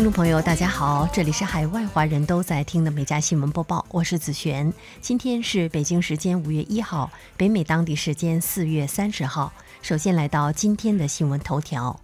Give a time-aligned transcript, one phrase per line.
[0.00, 4.72] 听众朋友，大家好，这里是海外华人都在听的《每家新闻播报》，我是子璇。
[5.02, 9.52] 今天是北京时间五月一号，北美当地时间四月三十号。
[9.82, 12.00] 首先来到今天的新闻头条：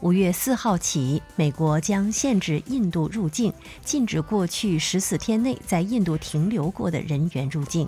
[0.00, 3.52] 五月四号起，美国将限制印度入境，
[3.84, 7.86] 禁止过去十四天内在印度停留过的人员入境。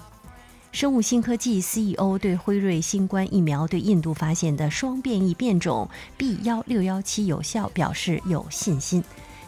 [0.70, 9.02] 生物新科技 CEO 对辉瑞新冠疫苗对印度发现的双变异变种 B 幺六幺七有效表示有信心。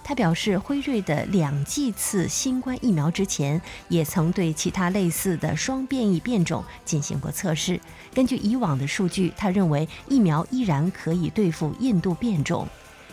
[0.05, 7.81] 他表示，辉瑞的两剂次新冠疫苗之前也曾对其他类似的双变异变种进行过测试。
[8.12, 12.67] 根据以往的数据，他认为疫苗依然可以对付印度变种。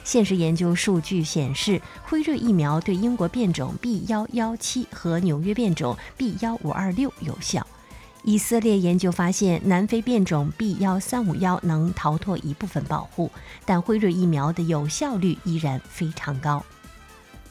[0.03, 7.65] 现实研究数据显示，辉瑞疫苗对英国变种 B 幺幺七和纽约变种 B 幺五二六有效。
[8.23, 13.31] 以色列研究发现，南非变种 B 幺三五幺能逃脱一部分保护，
[13.63, 16.65] 但辉瑞疫苗的有效率依然非常高。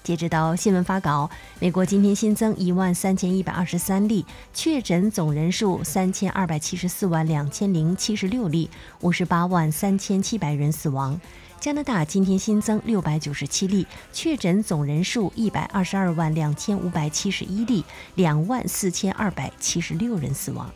[0.09, 1.29] 截止到新闻发稿，
[1.61, 8.71] 美国今天新增一万三千一百二十三例确诊，总人数三千二百七十四万两千零七十六例，
[9.03, 11.21] 五十八万三千七百人死亡。
[11.61, 17.85] 加拿大今天新增六百九十七例确诊，总人数一百二十二万两千五百七十一例，
[18.15, 20.71] 两万四千二百七十六人死亡。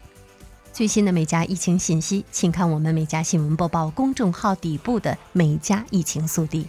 [0.74, 6.66] 最新的美加疫情信息，请看我们美加新闻播报公众号底部的美加疫情速递。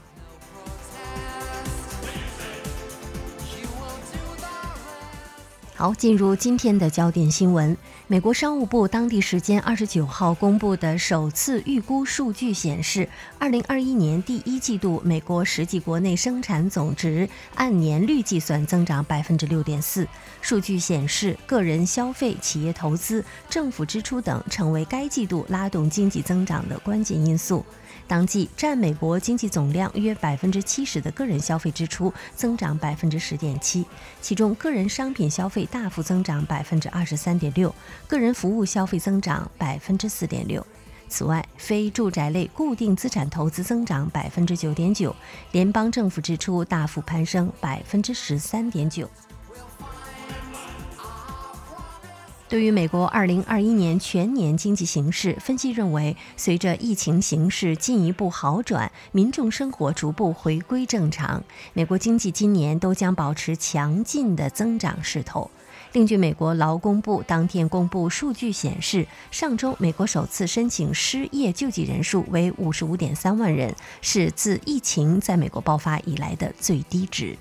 [5.76, 7.76] 好，进入今天的焦点新闻。
[8.14, 13.10] 美国商务部当地时间二十九号公布的首次预估数据显示，
[13.40, 20.08] 二零二一年第一季度美国实际国内生产总值按年率计算增长百分之六点四。
[20.42, 27.66] 数据显示，个人消费、企业投资、政府支出等成为该季度拉动经济增长的关键因素。
[28.06, 33.86] 当季占美国经济总量约百分之七十的个人消费支出增长百分之十点七，
[34.22, 37.74] 其中个人商品消费大幅增长百分之二十三点六，
[38.08, 40.66] 个人服务消费增长百分之四点六。
[41.10, 45.16] 此外，非住宅类固定资产投资增长百分之九点九，
[45.52, 49.08] 联邦政府支出大幅攀升百分之十三点九。
[52.50, 61.44] 对于美国2021年全年经济形势，分析认为，随着疫情形势进一步好转，民众生活逐步回归正常，
[61.74, 65.50] 美国经济今年都将保持强劲的增长势头。
[65.94, 77.38] 另据美国劳工部当天公布数据显示，上周美国首次申请失业救济人数为55.3万人，是自疫情在美国爆发以来的最低值。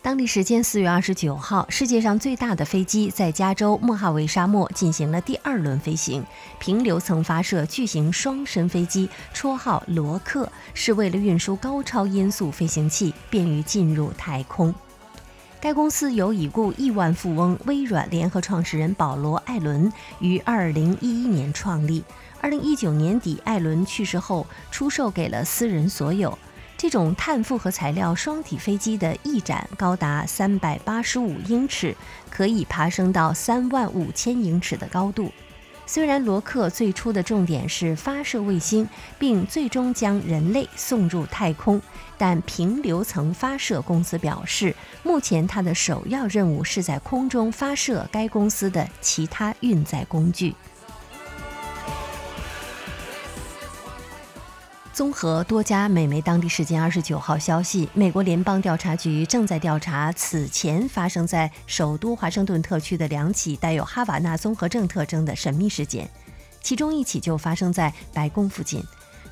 [0.00, 6.24] 当地时间四月二十九号，世界上最大的飞机在加州莫哈维沙漠进行了第二轮飞行。
[6.60, 14.72] 平流层发射巨型双身飞机，绰号“罗克”，是为了运输高超音速飞行器，便于进入太空。
[15.60, 22.02] 该公司由已故亿万富翁微软联合创始人保罗·艾伦于二零一一年创立。
[22.40, 26.38] 二零一九年底，艾伦去世后，出售给了私人所有。
[26.78, 31.94] 这种碳复合材料双体飞机的翼展高达三百八十五英尺，
[32.30, 35.30] 可以爬升到三万五千英尺的高度。
[35.92, 41.82] 虽然罗克最初的重点是发射卫星，并最终将人类送入太空，
[42.16, 50.54] 但平流层发射公司表示，目前它的首要任务是在空中发射该公司的其他运载工具。
[55.00, 66.06] 综合多家美媒当地时间二十九号消息，美国联邦调查局正在调查此前发生在首都华盛顿特区的两起带有哈瓦那综合症特征的神秘事件，
[66.60, 68.84] 其中一起就发生在白宫附近。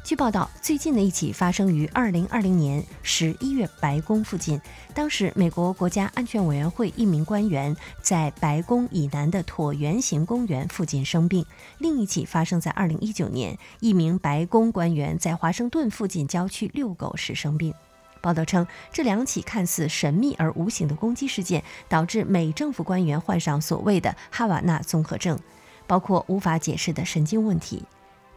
[0.05, 4.59] 据报道，最近的一起发生于二零二零年十一月，白宫附近。
[4.95, 11.45] 当时，美国国家安全委员会一名官员在白宫以南的椭圆形公园附近生病。
[11.77, 17.75] 另一起发生在二零一九年，一名白宫官员在华盛顿附近郊区遛狗时生病。
[18.23, 25.39] 报道称，这两起看似神秘而无形的攻击事件，导致美政府官员患上所谓的哈瓦那综合症，
[25.87, 27.85] 包括无法解释的神经问题。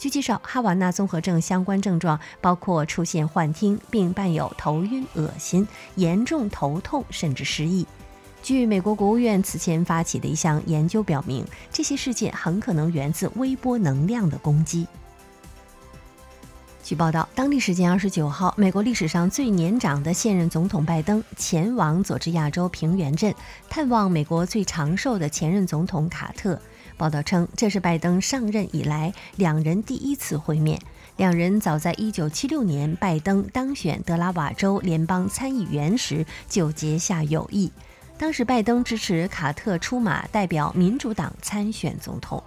[0.02, 7.86] 据介绍，哈瓦那综合症相关症状包括出现幻听，并伴有头晕、恶心、严重头痛，甚至失忆。
[8.42, 14.88] 据美国国务院此前发起的一项研究表明，这些事件很可能源自微波能量的攻击。
[16.84, 23.32] 据报道，当地时间二十九号，美国历史上最年长的现任总统拜登前往佐治亚州平原镇
[23.70, 26.60] 探望美国最长寿的前任总统卡特。
[27.02, 30.80] 报道称，这是拜登上任以来两人第一次会面。
[31.18, 37.72] 两人早在1976年拜登当选德拉瓦州联邦参议员时就结下友谊。
[38.20, 42.44] 当时拜登支持卡特出马代表民主党参选总统。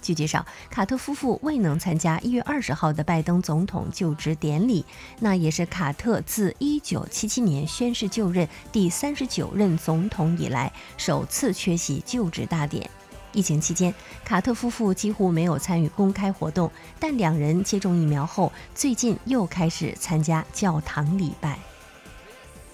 [0.00, 4.82] 据介绍，卡特夫妇未能参加1月20号的拜登总统就职典礼，
[5.18, 12.88] 那也是卡特自1977年宣誓就任第39任总统以来首次缺席就职大典。
[13.32, 13.94] 疫情期间，
[14.24, 21.58] 卡特夫妇几乎没有参与公开活动，但两人接种疫苗后，最近又开始参加教堂礼拜。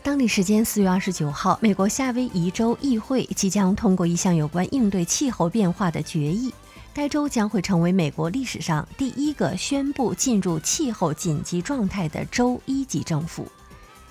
[0.02, 6.54] 当地时间四月二十九号，美国夏威夷州议会即将通过一项有关应对气候变化的决议，
[6.94, 13.48] 该州将会成为美国历史上第一个宣布进入气候紧急状态的州一级政府。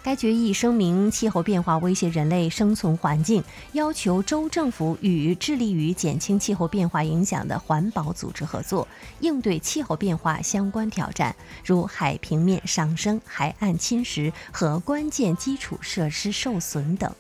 [0.05, 8.87] 该决议声明，气候变化威胁人类生存环境，要求州政府与致力于减轻气候变化影响的环保组织合作，
[9.21, 11.35] 应对气候变化相关挑战，
[11.65, 17.11] 如海平面上升、海岸侵蚀和关键基础设施受损等。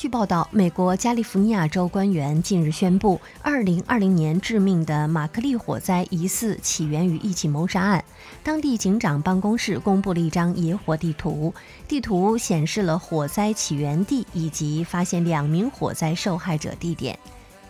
[0.00, 8.02] 据报道，美国加利福尼亚州官员近日宣布，2020年致命的马克利火灾疑似起源于一起谋杀案。
[8.42, 11.52] 当地警长办公室公布了一张野火地图，
[11.86, 17.18] 地图显示了火灾起源地以及发现两名火灾受害者地点。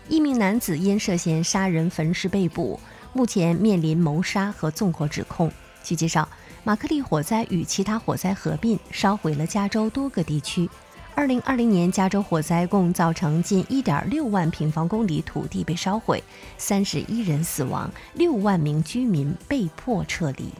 [0.08, 2.78] 一名男子因涉嫌杀人焚尸被捕，
[3.12, 5.50] 目前面临谋杀和纵火指控。
[5.82, 6.28] 据介绍，
[6.62, 10.70] 马克利火灾与其他火灾合并，烧毁了加州多个地区。
[11.14, 16.22] 二零二零年，加州火灾共造成近一点六万平方公里土地被烧毁，
[16.56, 20.50] 三十一人死亡，六万名居民被迫撤离。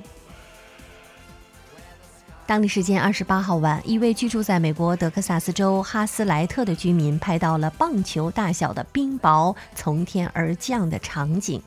[2.47, 11.63] 当地时间二十八号晚，一位居住在美国德克萨斯州哈斯莱特的居民拍到了棒球大小的冰雹从天而降的场景。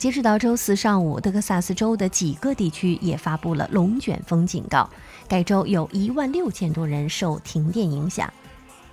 [0.00, 4.88] 截止到周四上午，德克萨斯州的几个地区也发布了龙卷风警告。
[5.28, 8.32] 该州有一万六千多人受停电影响。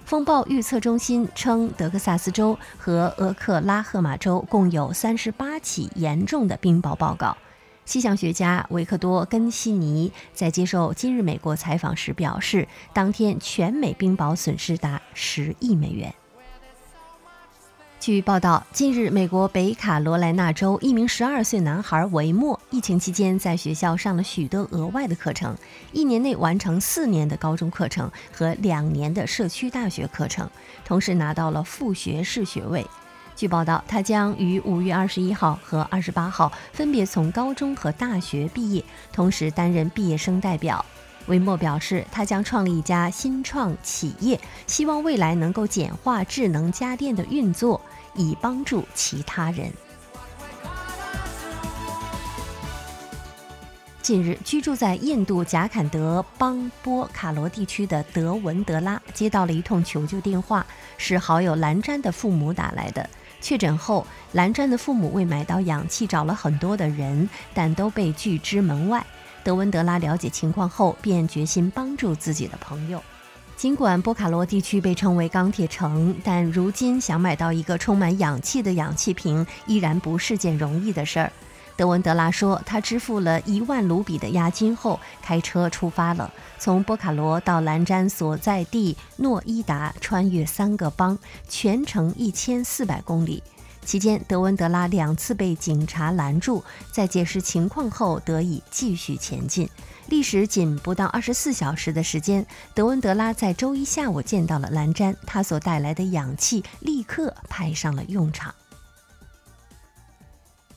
[0.04, 7.38] 风暴预测中心称，德克萨斯州和俄克拉荷马州共有三十八起严重的冰雹报告。
[7.86, 16.14] 气象学家维克多·根西尼在接受《今日美国》采访时表示，当天全美冰雹损失达十亿美元。
[18.00, 25.58] 据报道，近日，美国北卡罗来纳州一名12岁男孩维莫，疫情期间在学校上了许多额外的课程，
[25.92, 30.50] 一年内完成四年的高中课程和两年的社区大学课程，
[30.86, 32.86] 同时拿到了副学士学位。
[33.36, 40.86] 据报道，他将于5月21号和28号分别从高中和大学毕业，同时担任毕业生代表。
[41.28, 47.80] 维莫表示，他将创立一家新创企业，希望未来能够简化智能家电的运作，
[48.16, 49.72] 以帮助其他人。
[54.02, 60.66] 近日，居住在印度贾坎德邦波卡罗地区的德文德拉接到了一通求救电话，
[60.98, 63.10] 是好友兰詹的父母打来的。
[63.42, 69.06] 确诊后，兰詹的父母为买到氧气找了很多的人，但都被拒之门外。
[69.48, 73.02] 德文德拉了解情况后，便决心帮助自己的朋友。
[73.56, 81.32] 尽管波卡罗地区被称为“钢铁城”，但如今想买到一个充满氧气的氧气瓶，依然不是件容易的事儿。
[81.78, 93.42] 德文德拉说，他支付了一万卢比的押金后，开车出发了，从波卡罗到兰詹所在地诺伊达，穿越三个邦，全程一千四百公里。
[93.88, 99.70] 期间，德文德拉两次被警察拦住，在解释情况后得以继续前进。
[100.10, 108.54] 历时仅不到二十四小时的时间，德文德拉在周一下午见到了蓝詹，他所带来的氧气立刻派上了用场。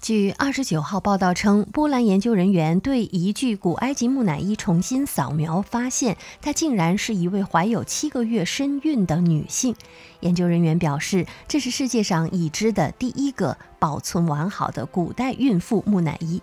[0.00, 9.74] 据二十九号报道称，波兰研究人员对一具古埃及木乃伊重新扫描，发现她竟然是一位怀有七个月身孕的女性。
[10.20, 16.40] 研究人员表示，这是世界上已知的第一个保存完好的古代孕妇木乃伊。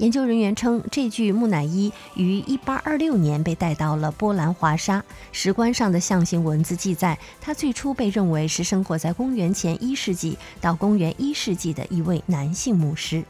[0.00, 5.04] 研究人员称，这具木乃伊于1826年被带到了波兰华沙。
[5.30, 13.22] 石棺上的象形文字记载，他最初被认为是生活在公元前一世纪到公元一世纪的一位男性牧师。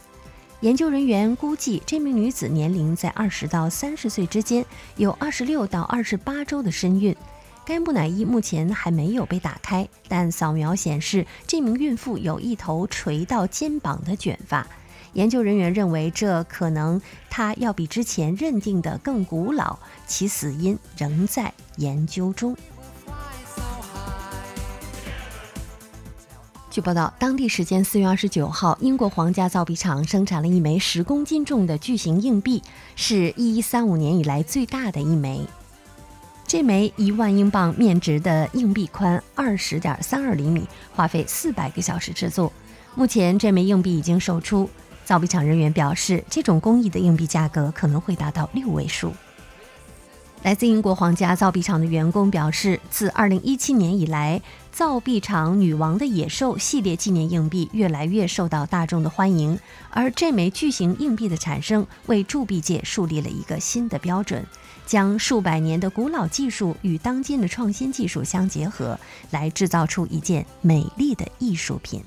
[0.61, 7.13] 研究人员估计，这名女子年龄在二十到三十岁之间，有二十六到二十八周的身孕。
[7.65, 14.65] 该木乃伊目前还没有被打开，但扫描显示，这名孕妇有一头垂到肩膀的卷发。
[15.13, 19.77] 研究人员认为，这可能它要比之前认定的更古老，
[20.07, 22.55] 其死因仍在研究中。
[26.69, 32.63] 据报道，当地时间四月二十九号，英国皇家造币厂生产了一枚十公斤重的巨型硬币，
[32.95, 35.45] 是一一三五年以来最大的一枚。
[36.47, 42.53] 这枚一万英镑面值的硬币宽二十点三二厘米，花费四百个小时制作。
[42.95, 44.69] 目前，这枚硬币已经售出。
[45.11, 49.11] 造币厂人员表示，这种工艺的硬币价格可能会达到六位数。
[50.41, 54.41] 来自英国皇家造币厂的员工表示，自2017年以来，
[54.71, 59.59] 造币厂“女王的野兽”系列纪念硬币越来越受到大众的欢迎。
[59.89, 64.41] 而这枚巨型硬币的产生，为铸币界树立了一个新的标准，
[64.85, 68.97] 将数百年的古老技术与当今的创新技术相结合，
[69.31, 72.01] 来制造出一件美丽的艺术品。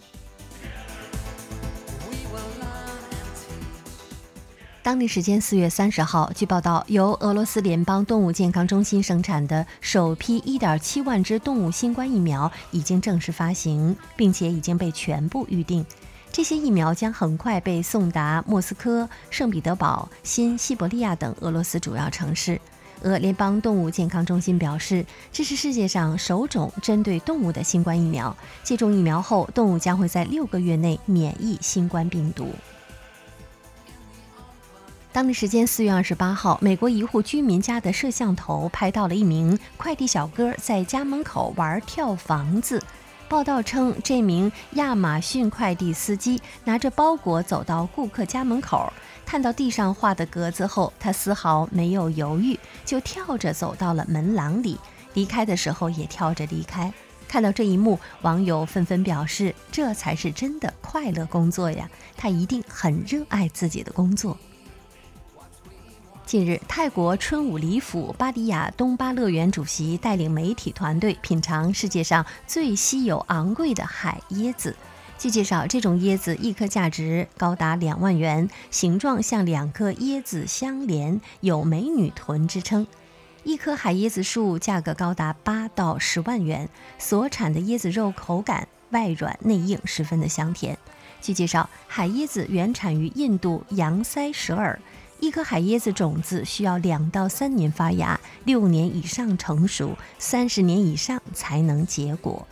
[4.84, 15.82] 当地时间四月三十号，据报道，由俄罗斯联邦动物健康中心生产的首批一点七万只动物新冠疫苗已经正式发行，并且已经被全部预定。
[16.30, 22.60] 这些疫苗将很快被送达莫斯科、圣彼得堡、新西伯利亚等俄罗斯主要城市。
[23.00, 28.36] 俄联邦动物健康中心表示，这是世界上首种针对动物的新冠疫苗。
[28.62, 32.50] 接种疫苗后，动物将会在六个月内免疫新冠病毒。
[35.14, 42.82] 当地时间四月二十八号，美国一户居民家的摄像头拍到了一名快递小哥在家门口玩跳房子。
[43.28, 48.92] 报道称，这名亚马逊快递司机拿着包裹走到顾客家门口，
[49.24, 54.76] 看到地上画的格子后，他丝毫没有犹豫，就跳着走到了门廊里。
[55.12, 56.92] 离开的时候也跳着离开。
[57.28, 61.88] 看到这一幕，网友纷纷表示：“这才是真的快乐工作呀！
[62.16, 64.36] 他一定很热爱自己的工作。”
[66.26, 74.74] 近日，泰国春武里府巴迪亚东巴乐园主席带领媒体团队品尝世界上最稀有昂贵的海椰子。
[75.18, 82.86] 据介绍，这种椰子一颗价值高达两万元，形状像两颗椰子相连，有“美女臀”之称。
[83.42, 90.78] 一棵海椰子树价格高达八到十万元，所产的椰子肉口感外软内硬，十分的香甜。
[91.20, 94.80] 据介绍，海椰子原产于印度洋塞舌尔。
[95.24, 102.46] 一颗海椰子种子需要两到三年发芽，六年以上成熟，三十年以上才能结果。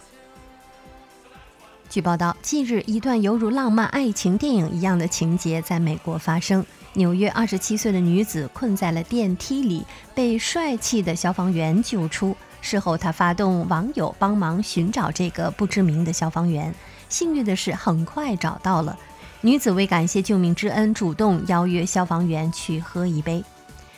[1.91, 6.64] 据报道，近日一段犹如浪漫爱情电影一样的情节在美国发生：
[6.95, 12.35] 纽约二十七岁的女子困在了电梯里，被帅气的消防员救出。
[12.62, 16.75] 事后，她发动网友帮忙寻找这个不知名的消防员，
[17.11, 18.99] 幸运的是，很快找到了。
[19.44, 23.42] 女子为感谢救命之恩，主动邀约消防员去喝一杯。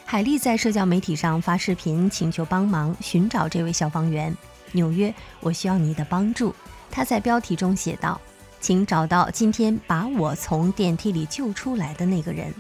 [0.07, 4.35] 海莉在社交媒体上发视频，请求帮忙寻找这位消防员。
[4.73, 6.55] 纽约，我需要你的帮助。
[6.91, 8.19] 她在标题中写道
[8.59, 12.51] ：“请找到今天把我从电梯里救出来的那个人。”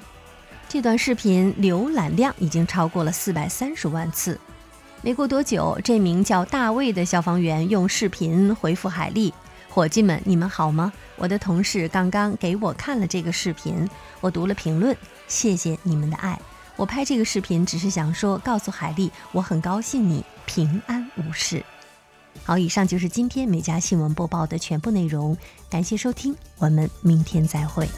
[0.68, 4.38] 这段视频浏览量已经超过了四百三十万次。
[5.00, 9.32] 没过多久，这名叫大卫的消防员用视频回复海莉。
[9.74, 10.92] 伙计们，你们好吗？
[11.16, 13.90] 我的同事刚刚给我看了这个视频，
[14.20, 16.40] 我读了评论，谢谢你们的爱。
[16.76, 21.64] 我拍这个视频只是想说，告诉海丽，我很高兴你平安无事。
[22.44, 25.36] 好，以上就是今天每家新闻播报的全部内容，
[25.68, 27.88] 感谢收听，我们明天再会。